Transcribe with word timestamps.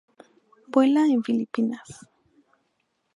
Vuela 0.65 1.05
en 1.05 1.23
Filipinas. 1.23 2.09